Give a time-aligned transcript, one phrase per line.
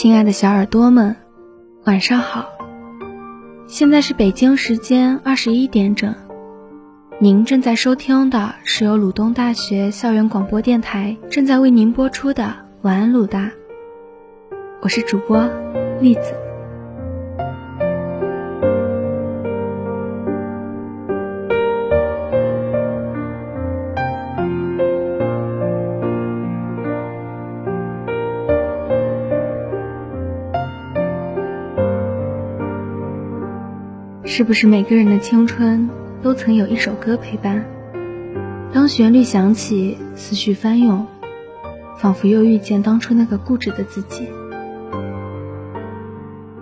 [0.00, 1.14] 亲爱的小耳朵们，
[1.84, 2.46] 晚上好。
[3.66, 6.14] 现在是北京时间二十一点整，
[7.18, 12.44] 您正在收听的是由鲁东大学校园广播电台正在为您播出的
[12.80, 13.40] 《晚安鲁大》，
[14.80, 15.46] 我是主播
[16.00, 16.39] 栗子。
[34.40, 35.90] 是不是每个人的青春
[36.22, 37.62] 都曾有一首歌陪伴？
[38.72, 41.06] 当旋律响起，思绪翻涌，
[41.98, 44.26] 仿佛又遇见当初那个固执的自己。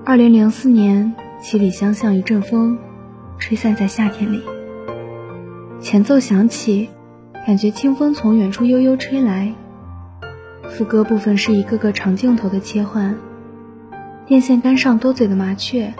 [0.04, 2.77] 二零零四年，七里香像一阵风，
[3.38, 4.42] 吹散在夏天里。
[5.80, 6.88] 前奏响起，
[7.46, 9.54] 感觉清风从远处悠悠吹来。
[10.68, 13.16] 副歌部分是一个个长镜头的切换，
[14.26, 15.95] 电线杆上多嘴的麻雀。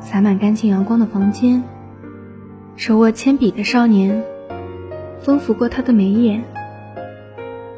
[0.00, 1.62] 洒满干净阳光的房间，
[2.76, 4.22] 手握铅笔的少年，
[5.20, 6.44] 风拂过他的眉眼。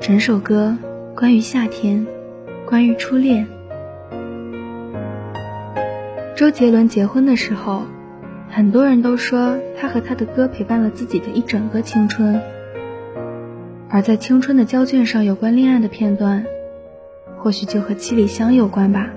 [0.01, 0.77] 整首歌
[1.17, 2.07] 关于夏天，
[2.67, 3.47] 关于初恋。
[6.37, 7.83] 周杰伦结婚的时候，
[8.49, 12.41] 很多人都说他和他的歌陪伴了自己的一整个青春。
[13.91, 16.45] 而在青春的胶卷上有关恋爱的片段，
[17.39, 19.09] 或许就和七里香有关吧。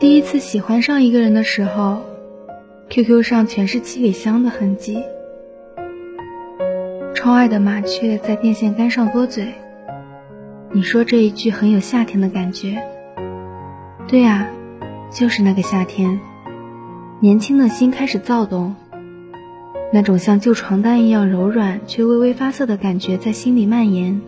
[0.00, 2.02] 第一次喜欢上一个人的时候
[2.88, 5.02] ，QQ 上全是七里香的痕迹。
[7.16, 9.54] 窗外的麻雀在电线杆上多嘴。
[10.70, 12.80] 你说这一句很有夏天的感觉。
[14.06, 14.46] 对呀，
[15.10, 16.20] 就是那个夏天，
[17.18, 18.76] 年轻的心开始躁动，
[19.92, 24.20] 那种像旧床单一样柔软却微微发涩的感觉在心里蔓延。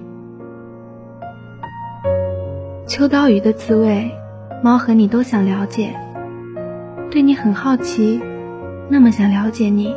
[2.88, 4.10] 秋刀鱼的滋味。
[4.62, 5.94] 猫和你都想了解，
[7.10, 8.20] 对你很好奇，
[8.90, 9.96] 那么想了解你，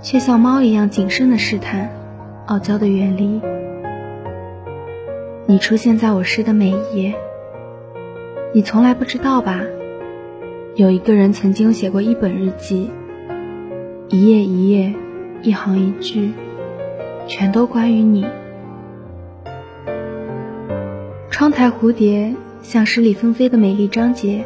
[0.00, 1.90] 却像猫一样谨慎的试探，
[2.46, 3.40] 傲娇的远离。
[5.46, 7.14] 你出现在我诗的每一页，
[8.54, 9.60] 你从来不知道吧？
[10.76, 12.88] 有一个人曾经写过一本日记，
[14.10, 14.94] 一页一页，
[15.42, 16.30] 一行一句，
[17.26, 18.24] 全都关于你。
[21.30, 22.32] 窗台蝴蝶。
[22.66, 24.44] 像诗里纷飞的美丽章节。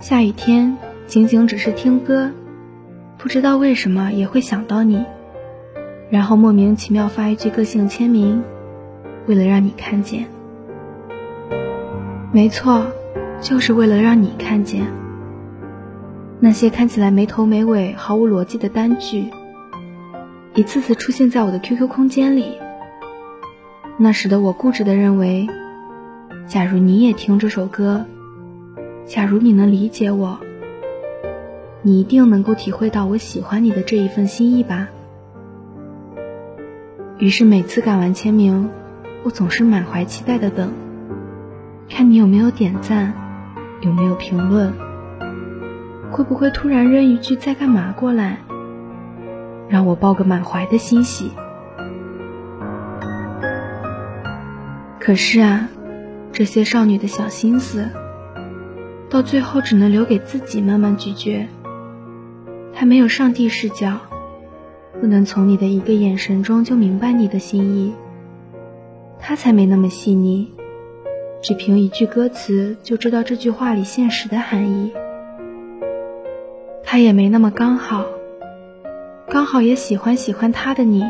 [0.00, 2.30] 下雨天，仅仅只是听歌，
[3.18, 5.04] 不知道为什么也会想到你，
[6.08, 8.42] 然后莫名其妙发一句个性签名，
[9.26, 10.24] 为了让你看见。
[12.32, 12.86] 没错，
[13.38, 14.86] 就是为了让你看见。
[16.40, 19.26] 那些看起来没头没尾、毫无逻辑的单句，
[20.54, 22.56] 一次次出现在我的 QQ 空间里。
[23.98, 25.46] 那时的我固执的认为。
[26.46, 28.04] 假如你也听这首歌，
[29.06, 30.38] 假如你能理解我，
[31.82, 34.88] 你一定能够体会到我喜欢你的这一份心意吧。
[37.18, 38.68] 于是每次赶完签名，
[39.24, 40.70] 我总是满怀期待的等，
[41.88, 43.14] 看你有没有点赞，
[43.80, 44.72] 有没有评论，
[46.10, 48.38] 会不会突然扔一句在干嘛过来，
[49.68, 51.32] 让我抱个满怀的欣喜。
[55.00, 55.68] 可是啊。
[56.34, 57.88] 这些少女的小心思，
[59.08, 61.46] 到最后只能留给自己慢慢咀嚼。
[62.74, 64.00] 她没有上帝视角，
[65.00, 67.94] 不能从你的一个眼神中就明白你的心意。
[69.20, 70.50] 她才没那么细腻，
[71.40, 74.92] 只凭一句歌词就知道这句话里现实的含义。
[76.82, 78.06] 她也没那么刚好，
[79.28, 81.04] 刚好也喜欢喜欢他的你。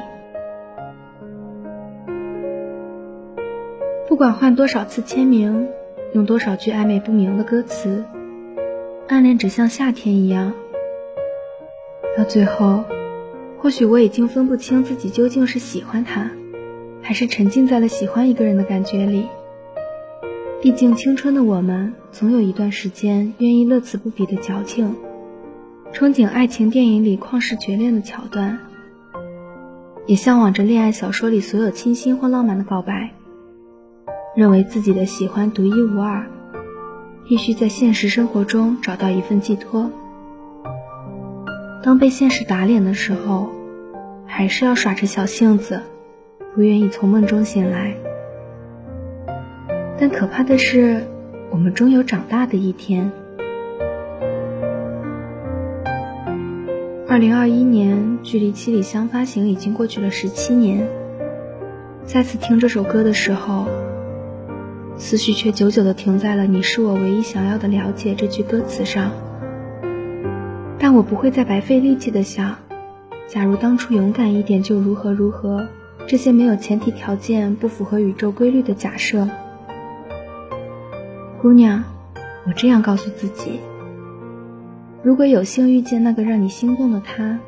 [4.15, 5.67] 不管换多少次签名，
[6.13, 8.05] 用多少句暧昧不明的歌词，
[9.09, 10.53] 暗恋只像夏天一样。
[12.17, 12.85] 到最后，
[13.59, 16.31] 或许我已经分不清自己究竟是喜欢他，
[17.03, 19.27] 还是沉浸在了喜欢一个人的感觉里。
[20.63, 24.95] 毕竟青春的我们，总有一段时间愿意乐此不疲的矫情，
[25.93, 28.61] 憧憬爱情电影里旷世绝恋的桥段，
[30.07, 33.11] 也向往着恋爱小说里所有清新或浪漫的告白。
[34.37, 36.27] 认为自己的喜欢独一无二，
[37.25, 39.91] 必须在现实生活中找到一份寄托。
[41.85, 43.51] 当被现实打脸的时候，
[44.27, 45.81] 还是要耍着小性子，
[46.55, 47.95] 不愿意从梦中醒来。
[49.97, 51.07] 但可怕的是，
[51.51, 53.13] 我们终有长大的一天。
[57.09, 60.89] 二零二一年，距离《七里香》发行已经过去了十七年。
[62.05, 63.69] 再次听这首歌的时候，
[64.97, 69.11] 思绪却久久地停在了“你是我唯一想要的了解”这句歌词上。
[70.79, 72.57] 但我不会再白费力气的想，
[73.27, 75.67] 假如当初勇敢一点就如何如何，
[76.07, 79.29] 这些没有前提条件、不符合宇宙规律的假设。
[81.43, 81.83] 姑娘，
[82.47, 83.61] 我这样告诉自己：
[85.03, 87.39] 如果有幸遇见那个让你心动的他，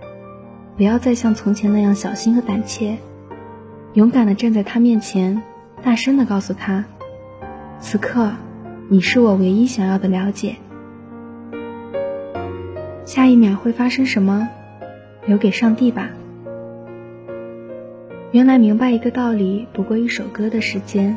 [0.76, 2.98] 不要再像从前那样小心和胆怯。
[3.94, 5.40] 勇敢地站在他面前，
[5.82, 6.84] 大声地告诉他
[7.78, 8.30] ：“此刻，
[8.88, 10.56] 你是我唯一想要的了解。”
[13.04, 14.48] 下一秒会发生什么，
[15.26, 16.10] 留给上帝吧。
[18.32, 21.16] 原来明白一个道理不过一首歌的时间，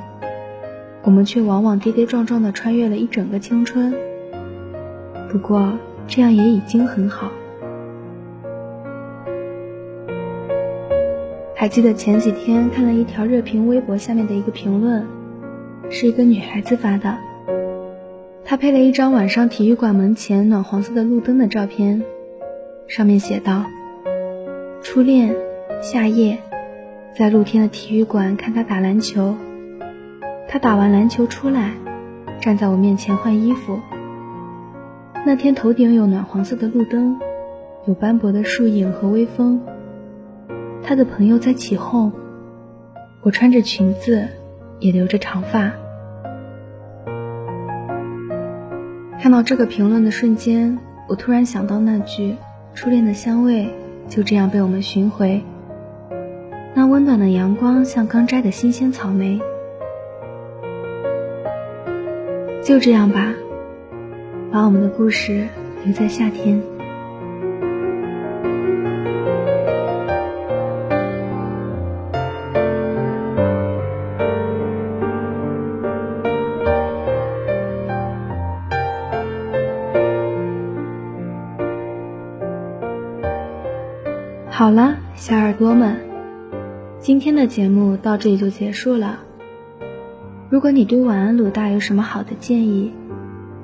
[1.03, 3.93] 我们却往往跌跌撞撞地穿越了一整个青春。
[5.31, 5.73] 不过
[6.07, 7.31] 这样也已经很好。
[11.55, 15.05] 还记得前几天看了一条热评微博下面的一个评论，
[15.89, 17.17] 是一个女孩子发的。
[18.45, 22.03] 她配了一张晚上体育馆门前暖黄色的路灯的照片，
[22.87, 23.65] 上面写道
[24.81, 25.35] ：“初恋，
[25.81, 26.37] 夏夜，
[27.17, 29.35] 在露天的体育馆看他打篮球。
[30.47, 31.73] 他打完篮球出来，
[32.41, 33.79] 站在我面前换衣服。
[35.25, 37.19] 那天头顶有暖黄色的路灯，
[37.85, 39.61] 有斑驳的树影和微风。”
[40.81, 42.11] 他的朋友在起哄，
[43.21, 44.27] 我穿着裙子，
[44.79, 45.71] 也留着长发。
[49.21, 52.35] 看到这个评论的瞬间，我突然想到那句
[52.73, 53.73] “初恋的香味
[54.07, 55.43] 就这样被我们寻回”。
[56.73, 59.39] 那温暖的阳光像刚摘的新鲜草莓。
[62.63, 63.33] 就这样吧，
[64.51, 65.47] 把我们的故事
[65.83, 66.61] 留在夏天。
[84.59, 85.95] 好了，小耳朵们，
[86.99, 89.19] 今天的节目到这里就结束了。
[90.49, 92.91] 如果你对晚安鲁大有什么好的建议，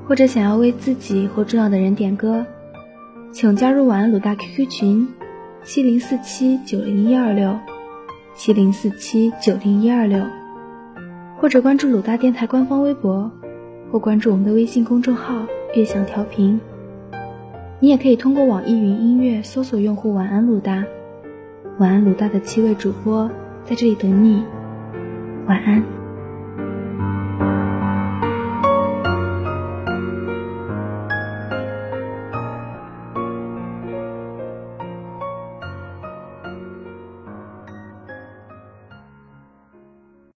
[0.07, 2.45] 或者想要为自己或重要的人点歌，
[3.33, 5.09] 请加入晚安鲁大 QQ 群：
[5.65, 7.59] 七零四七九零一二六，
[8.33, 10.23] 七零四七九零一二六，
[11.41, 13.29] 或者关注鲁大电台官方微博，
[13.91, 15.45] 或关注我们的微信公众号
[15.75, 16.57] “悦享调频”。
[17.79, 20.83] 你也可以通过网易云音乐搜索用户“晚安鲁大”，
[21.77, 23.29] 晚安鲁大的七位主播
[23.65, 24.41] 在这里等你，
[25.45, 26.04] 晚安。